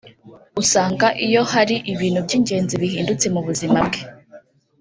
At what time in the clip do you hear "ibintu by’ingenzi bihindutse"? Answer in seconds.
1.93-3.25